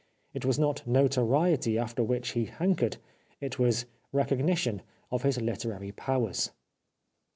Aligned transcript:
It 0.33 0.45
was 0.45 0.57
not 0.57 0.87
notoriety 0.87 1.77
after 1.77 2.01
which 2.01 2.29
he 2.29 2.45
hankered; 2.45 2.97
it 3.39 3.59
was 3.59 3.85
recognition 4.11 4.81
of 5.11 5.21
his 5.21 5.39
literary 5.39 5.91
powers. 5.91 6.49